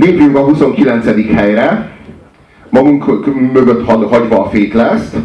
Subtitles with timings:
[0.00, 1.34] lépjünk a 29.
[1.34, 1.90] helyre,
[2.68, 5.16] magunk mögött hagyva a Fateless-t.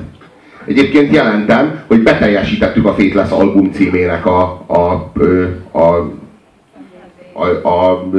[0.66, 5.12] Egyébként jelentem, hogy beteljesítettük a Fateless album címének a, a,
[5.72, 6.12] a, a,
[7.34, 8.10] a, a,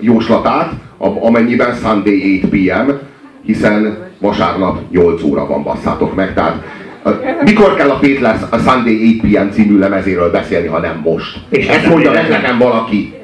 [0.00, 2.90] jóslatát, amennyiben Sunday 8 p.m.,
[3.42, 6.34] hiszen vasárnap 8 óra van, basszátok meg.
[6.34, 6.64] Tehát
[7.44, 9.50] mikor kell a Fateless a Sunday 8 p.m.
[9.50, 11.38] című lemezéről beszélni, ha nem most?
[11.48, 13.14] És ezt mondja meg nekem valaki.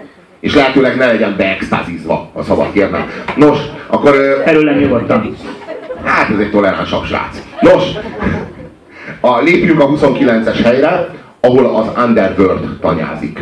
[0.40, 3.10] És lehetőleg ne legyen beextázizva, a szabad kérnem.
[3.36, 4.42] Nos, akkor...
[4.44, 5.36] Felőlem nyugodtan.
[6.04, 7.42] Hát ez egy toleránsabb srác.
[7.60, 7.82] Nos,
[9.20, 11.08] a, lépjünk a 29-es helyre,
[11.40, 13.40] ahol az Underworld tanyázik.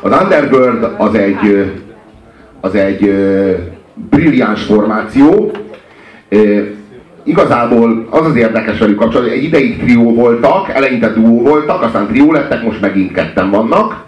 [0.00, 1.72] Az Underworld az egy,
[2.60, 3.14] az egy
[3.94, 5.50] brilliáns formáció.
[7.22, 12.06] Igazából az az érdekes velük kapcsolatban, hogy egy ideig trió voltak, eleinte duó voltak, aztán
[12.06, 14.04] trió lettek, most megint ketten vannak.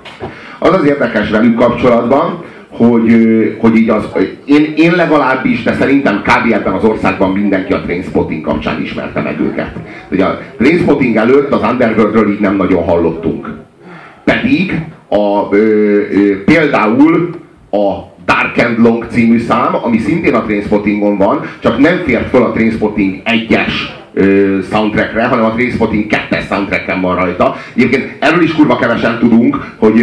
[0.63, 3.13] Az az érdekes velük kapcsolatban, hogy,
[3.59, 4.09] hogy így az,
[4.45, 6.53] én, én legalábbis, de szerintem kb.
[6.53, 9.71] ebben az országban mindenki a Trainspotting kapcsán ismerte meg őket.
[10.11, 13.51] Ugye a Trainspotting előtt az Underworldről így nem nagyon hallottunk.
[14.25, 17.31] Pedig a, ö, ö, például
[17.71, 22.43] a Dark and Long című szám, ami szintén a Trainspottingon van, csak nem fért fel
[22.43, 23.73] a Trainspotting 1-es
[24.71, 27.57] soundtrackre, hanem a Trainspotting 2-es soundtracken van rajta.
[27.75, 30.01] Egyébként erről is kurva kevesen tudunk, hogy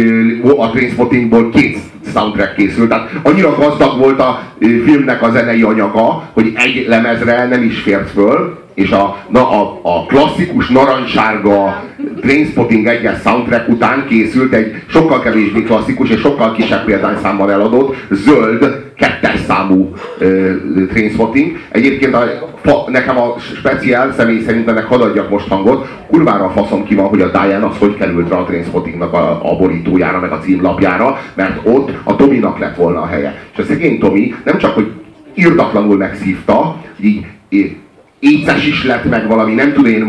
[0.58, 1.78] a Trainspottingból két
[2.14, 2.88] soundtrack készült.
[2.88, 8.10] Tehát annyira gazdag volt a filmnek a zenei anyaga, hogy egy lemezre nem is fért
[8.10, 11.82] föl, és a, na, a, a klasszikus narancssárga
[12.20, 18.90] Trainspotting egyes soundtrack után készült egy sokkal kevésbé klasszikus és sokkal kisebb példányszámmal eladott zöld
[18.96, 21.56] kettes számú uh, Trainspotting.
[21.70, 22.24] Egyébként a,
[22.62, 26.94] fa, nekem a speciál személy szerint ennek hadd adjak most hangot, kurvára a faszom ki
[26.94, 30.38] van, hogy a Diane az hogy került rá a Trainspottingnak a, a borítójára, meg a
[30.38, 33.42] címlapjára, mert ott a Tominak lett volna a helye.
[33.52, 34.90] És a szegény Tomi nem csak, hogy
[35.34, 37.76] irdatlanul megszívta, így, így
[38.20, 40.02] éces is lett meg valami, nem tudom én,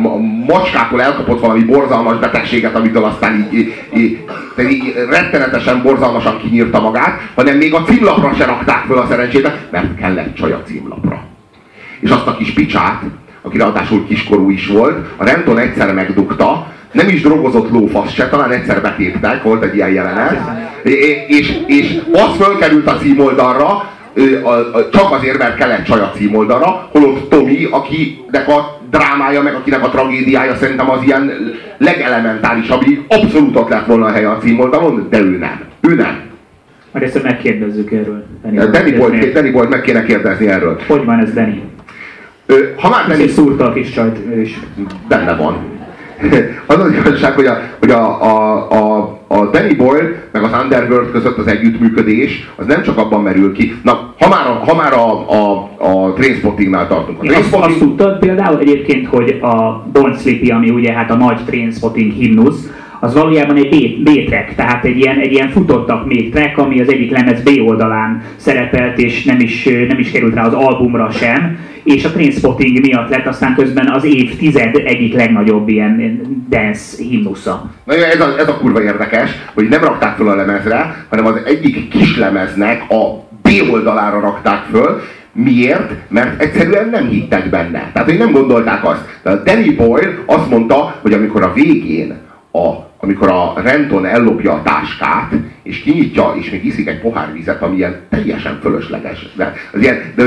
[0.48, 7.20] macskától elkapott valami borzalmas betegséget, amitől aztán így, így, így, így rettenetesen borzalmasan kinyírta magát,
[7.36, 11.24] hanem még a címlapra se rakták föl a szerencsébe, mert kellett csaj a címlapra.
[12.00, 13.02] És azt a kis picsát,
[13.42, 18.52] aki ráadásul kiskorú is volt, a Renton egyszer megdugta, nem is drogozott lófasz se, talán
[18.52, 20.40] egyszer betéptek, volt egy ilyen jelenet,
[20.84, 23.90] és, és, és az fölkerült a címoldalra,
[24.44, 29.54] a, a, csak azért, mert kellett csaj a címoldalra, holott Tomi, akinek a drámája, meg
[29.54, 31.32] akinek a tragédiája szerintem az ilyen
[31.78, 35.62] legelementárisabb, így abszolút ott lett volna a helye a címoldalon, de ő nem.
[35.82, 36.30] Ő nem.
[36.92, 38.26] Majd ezt megkérdezzük erről.
[38.72, 40.80] Danny Boyd, Danny Boyd meg kéne kérdezni erről.
[40.88, 41.62] Hogy van ez, Danny?
[42.76, 43.28] Ha már Danny...
[43.28, 44.60] szúrta a kis csajt ő is.
[45.08, 45.58] Benne van.
[46.66, 51.12] az az igazság, hogy a, hogy a, a, a a Danny Boyle meg az Underworld
[51.12, 53.74] között az együttműködés az nem csak abban merül ki.
[53.84, 57.22] Na, ha már a, ha már a, a, a Trainspottingnál tartunk.
[57.22, 57.64] A Trainspotting...
[57.64, 62.12] Azt, azt tudtad például egyébként, hogy a Born Sleepy, ami ugye hát a nagy Trainspotting
[62.12, 62.70] himnusz,
[63.04, 67.12] az valójában egy B-track, tehát egy ilyen, egy ilyen futottak még track, ami az egyik
[67.12, 72.06] lemez B oldalán szerepelt, és nem is, nem is került rá az albumra sem, és
[72.06, 77.72] a Trainspotting miatt lett aztán közben az évtized egyik legnagyobb ilyen dance himnusza.
[77.84, 81.42] Na ez a, ez a kurva érdekes, hogy nem rakták föl a lemezre, hanem az
[81.46, 85.02] egyik kis lemeznek a B oldalára rakták föl,
[85.34, 85.92] Miért?
[86.08, 87.90] Mert egyszerűen nem hittek benne.
[87.94, 89.20] Tehát, hogy nem gondolták azt.
[89.24, 92.18] De Danny Boyle azt mondta, hogy amikor a végén
[92.52, 97.62] a amikor a Renton ellopja a táskát, és kinyitja, és még iszik egy pohár vizet,
[97.62, 99.28] ami ilyen teljesen fölösleges.
[99.36, 100.24] De, az ilyen, de,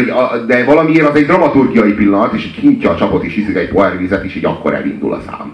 [0.46, 4.24] de valamiért az egy dramaturgiai pillanat, és kinyitja a csapot, és iszik egy pohár vizet,
[4.24, 5.52] és így akkor elindul a szám.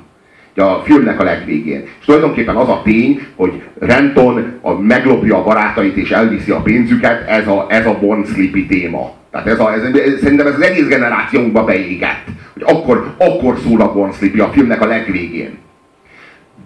[0.56, 1.82] A filmnek a legvégén.
[1.98, 7.28] És tulajdonképpen az a tény, hogy Renton a, meglopja a barátait és elviszi a pénzüket,
[7.28, 9.12] ez a, ez a Born Sleepy téma.
[9.30, 9.82] Tehát ez a, ez,
[10.20, 14.80] szerintem ez az egész generációnkba beégett, hogy akkor, akkor szól a Born Sleepy a filmnek
[14.80, 15.58] a legvégén.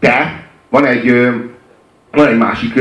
[0.00, 0.43] De
[0.74, 1.30] van egy,
[2.12, 2.74] van egy másik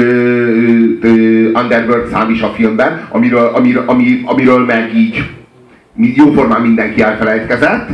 [1.54, 5.30] Underworld szám is a filmben, amiről, amiről, ami, amiről meg így
[5.96, 7.90] jóformán mindenki elfelejtkezett,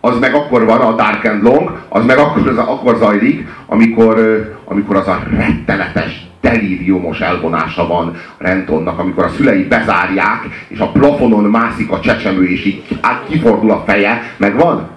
[0.00, 4.18] az meg akkor van a Dark and Long, az meg akkor, az, akkor zajlik, amikor,
[4.64, 11.44] amikor az a rettenetes, delíriumos elvonása van Rentonnak, amikor a szülei bezárják, és a plafonon
[11.44, 14.93] mászik a csecsemő, és így át kifordul a feje, meg van?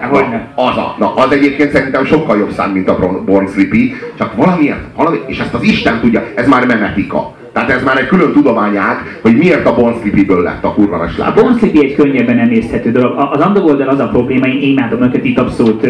[0.00, 0.18] Na,
[0.54, 4.80] az, a, na, az egyébként szerintem sokkal jobb szám, mint a Born Sleepy, csak valamiért,
[4.96, 7.34] valami, és ezt az Isten tudja, ez már memetika.
[7.52, 11.32] Tehát ez már egy külön tudományák, hogy miért a Born Sleepy-ből lett a kurva A
[11.34, 13.28] Born Sleepy egy könnyebben emészthető dolog.
[13.32, 15.86] Az underworld az a probléma, én imádom őket, itt abszolút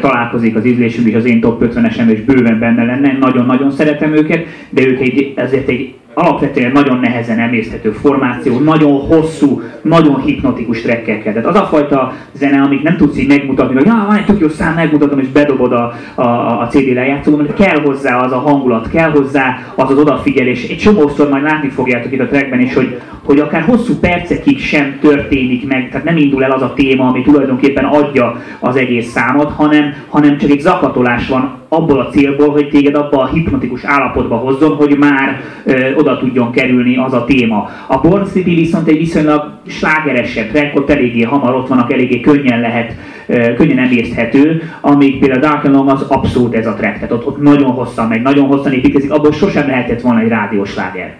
[0.00, 4.46] találkozik az ízlésünk és az én top 50-esem, és bőven benne lenne, nagyon-nagyon szeretem őket,
[4.70, 11.32] de ők egy, ezért egy alapvetően nagyon nehezen emészthető formáció, nagyon hosszú, nagyon hipnotikus trekkekkel.
[11.32, 14.40] Tehát az a fajta zene, amit nem tudsz így megmutatni, hogy ah, van egy tök
[14.40, 16.22] jó szám, megmutatom és bedobod a, a,
[16.60, 20.68] a CD lejátszóba, mert kell hozzá az a hangulat, kell hozzá az az odafigyelés.
[20.68, 24.98] Egy csomószor majd látni fogjátok itt a trackben is, hogy, hogy akár hosszú percekig sem
[25.00, 29.50] történik meg, tehát nem indul el az a téma, ami tulajdonképpen adja az egész számot,
[29.50, 34.36] hanem, hanem csak egy zakatolás van abból a célból, hogy téged abba a hipnotikus állapotba
[34.36, 37.70] hozzon, hogy már ö, oda tudjon kerülni az a téma.
[37.86, 42.60] A Born City viszont egy viszonylag slágeresebb track, ott eléggé hamar ott vannak, eléggé könnyen
[42.60, 42.94] lehet,
[43.26, 47.26] ö, könnyen emészthető, amíg például Dark and Long az abszolút ez a track, tehát ott,
[47.26, 51.16] ott nagyon hosszan meg, nagyon hosszan építkezik, abból sosem lehetett volna egy rádiós sláger.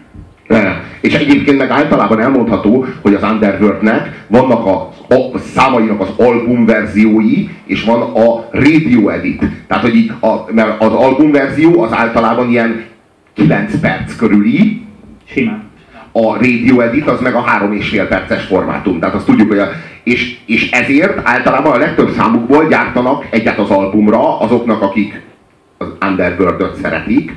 [0.48, 0.72] Ne.
[1.00, 7.84] És egyébként meg általában elmondható, hogy az Underworldnek vannak a, a számainak az albumverziói, és
[7.84, 9.42] van a radio edit.
[9.66, 12.84] Tehát, hogy így a, mert az albumverzió az általában ilyen
[13.34, 14.82] 9 perc körüli,
[15.24, 15.62] Simán.
[16.12, 18.98] a radio edit az meg a három és fél perces formátum.
[18.98, 19.68] Tehát azt tudjuk, hogy a,
[20.02, 25.22] és, és ezért általában a legtöbb számukból gyártanak egyet az albumra azoknak, akik
[25.78, 27.34] az Underworld-öt szeretik,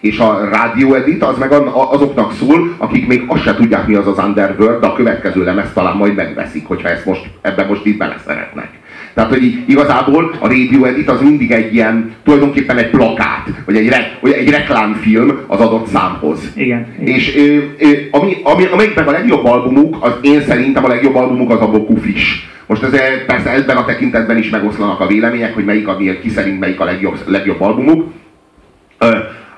[0.00, 4.06] és a radio edit az meg azoknak szól, akik még azt se tudják, mi az
[4.06, 7.98] az Underworld, de a következő lemez talán majd megveszik, hogyha ezt most, ebben most itt
[7.98, 8.68] bele szeretnek.
[9.14, 13.88] Tehát, hogy igazából a radio edit az mindig egy ilyen, tulajdonképpen egy plakát, vagy egy,
[13.88, 16.52] re, vagy egy reklámfilm az adott számhoz.
[16.54, 16.86] Igen.
[17.00, 17.14] igen.
[17.14, 21.50] És ö, ö, ami, ami, amelyikben a legjobb albumuk, az én szerintem a legjobb albumuk
[21.50, 22.48] az a Boku Fish.
[22.66, 22.90] Most ez,
[23.26, 26.84] persze ebben a tekintetben is megoszlanak a vélemények, hogy melyik a, ki szerint melyik a
[26.84, 28.12] legjobb, legjobb albumuk.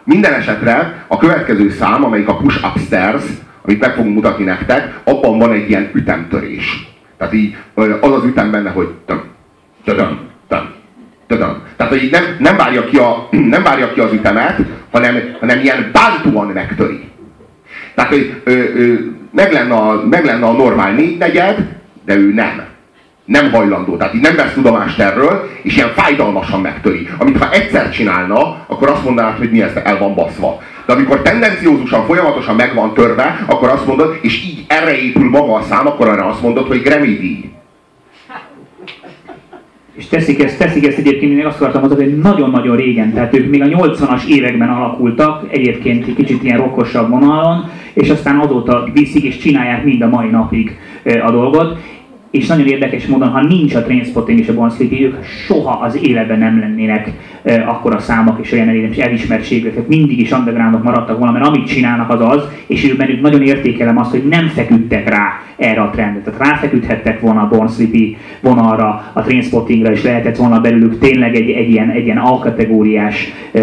[0.05, 3.25] Minden esetre a következő szám, amelyik a Push Upstairs,
[3.65, 6.87] amit meg fogunk mutatni nektek, abban van egy ilyen ütemtörés.
[7.19, 7.57] Tehát így
[8.01, 9.23] az az ütem benne, hogy töm,
[9.85, 10.19] töm,
[10.49, 10.75] töm,
[11.27, 11.63] töm.
[11.77, 14.59] Tehát, hogy nem, nem, várja ki a, nem várja ki az ütemet,
[14.91, 17.11] hanem, hanem ilyen bántóan megtöri.
[17.95, 18.95] Tehát, hogy ö, ö,
[19.31, 21.69] meg, lenne a, meg lenne a normál négy negyed,
[22.05, 22.72] de ő nem
[23.33, 27.09] nem hajlandó, tehát így nem vesz tudomást erről, és ilyen fájdalmasan megtöri.
[27.19, 30.61] Amit ha egyszer csinálna, akkor azt mondanád, hogy mi ez el van baszva.
[30.87, 35.55] De amikor tendenciózusan, folyamatosan meg van törve, akkor azt mondod, és így erre épül maga
[35.55, 37.51] a szám, akkor arra azt mondod, hogy díj.
[39.97, 43.51] És teszik ezt, teszik ezt egyébként, én azt akartam mondani, hogy nagyon-nagyon régen, tehát ők
[43.51, 49.25] még a 80-as években alakultak, egyébként egy kicsit ilyen rokkosabb vonalon, és aztán azóta viszik
[49.25, 50.79] és csinálják mind a mai napig
[51.25, 51.79] a dolgot
[52.33, 55.99] és nagyon érdekes módon, ha nincs a Trainspotting és a Bon Sleepy, ők soha az
[56.03, 57.13] életben nem lennének
[57.43, 61.67] e, akkora számok és olyan elérés, elismertségek, tehát mindig is undergroundok maradtak volna, mert amit
[61.67, 65.91] csinálnak az az, és ők bennük nagyon értékelem azt, hogy nem feküdtek rá erre a
[65.91, 66.21] trendre.
[66.21, 71.51] Tehát ráfeküdhettek volna a Born Sleepy vonalra, a Trainspottingra, és lehetett volna belőlük tényleg egy,
[71.51, 73.61] egy ilyen, egy ilyen alkategóriás, e,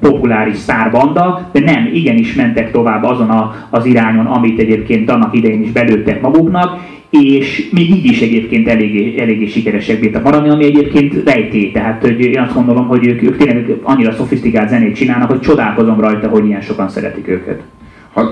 [0.00, 5.62] populáris sztárbanda, de nem, igenis mentek tovább azon a, az irányon, amit egyébként annak idején
[5.62, 11.14] is belőttek maguknak, és még így is egyébként eléggé, eléggé sikeresek bírtak maradni, ami egyébként
[11.24, 11.70] rejtély.
[11.70, 16.00] Tehát hogy én azt gondolom, hogy ők, ők tényleg annyira szofisztikált zenét csinálnak, hogy csodálkozom
[16.00, 17.60] rajta, hogy ilyen sokan szeretik őket.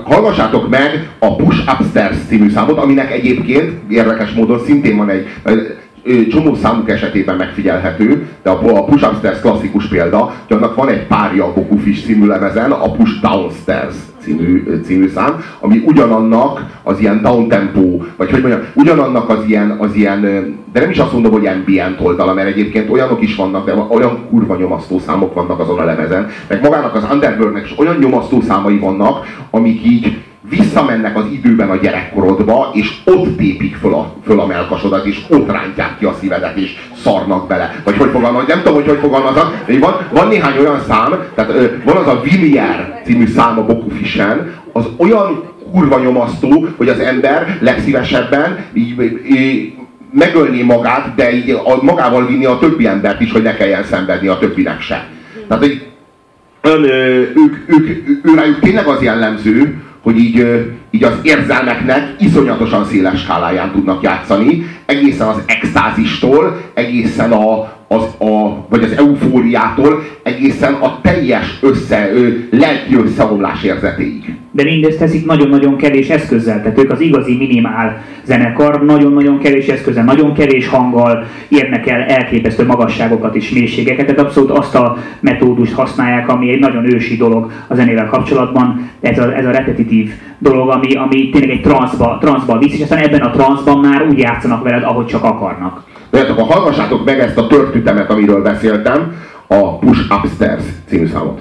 [0.04, 5.26] Hallgassátok meg a Push Upstairs című számot, aminek egyébként érdekes módon szintén van egy
[6.28, 11.44] csomó számuk esetében megfigyelhető, de a Push Upstairs klasszikus példa, hogy annak van egy párja
[11.44, 13.94] a Boku Fish című lemezen, a Push Downstairs
[14.24, 19.94] című, című szám, ami ugyanannak az ilyen downtempo, vagy hogy mondjam, ugyanannak az ilyen, az
[19.94, 20.20] ilyen,
[20.72, 24.26] de nem is azt mondom, hogy ambient oldala, mert egyébként olyanok is vannak, de olyan
[24.30, 28.78] kurva nyomasztó számok vannak azon a lemezen, meg magának az Underworldnek is olyan nyomasztó számai
[28.78, 30.16] vannak, amik így
[30.48, 35.50] visszamennek az időben a gyerekkorodba, és ott tépik föl a, föl a melkasodat, és ott
[35.50, 37.80] rántják ki a szívedet, és szarnak bele.
[37.84, 41.52] Vagy hogy fogalmaz, nem tudom, hogy hogy fogalmaznak, van, van néhány olyan szám, tehát
[41.84, 47.58] van az a Villier című szám a Bokufisen, az olyan kurva nyomasztó, hogy az ember
[47.60, 49.72] legszívesebben így, így,
[50.12, 54.26] megölni magát, de így a, magával vinni a többi embert is, hogy ne kelljen szenvedni
[54.26, 55.08] a többinek se.
[55.48, 55.86] Tehát, hogy
[56.60, 62.84] ön, ők, ők, ők, ő rájuk tényleg az jellemző, hogy így, így az érzelmeknek iszonyatosan
[62.84, 70.74] széles skáláján tudnak játszani, egészen az extázistól, egészen a, az, a, vagy az eufóriától, egészen
[70.74, 72.10] a teljes össze,
[72.50, 76.62] lelki összeomlás érzetéig de mindezt teszik nagyon-nagyon kevés eszközzel.
[76.62, 82.66] Tehát ők az igazi minimál zenekar, nagyon-nagyon kevés eszközzel, nagyon kevés hanggal érnek el elképesztő
[82.66, 84.06] magasságokat és mélységeket.
[84.06, 88.90] Tehát abszolút azt a metódust használják, ami egy nagyon ősi dolog a zenével kapcsolatban.
[89.00, 92.98] Ez a, ez a repetitív dolog, ami, ami tényleg egy transzba, transzba visz, és aztán
[92.98, 95.82] ebben a transzban már úgy játszanak veled, ahogy csak akarnak.
[96.10, 99.12] De akkor hallgassátok meg ezt a törtütemet, amiről beszéltem,
[99.46, 101.40] a Push Upstairs című számot.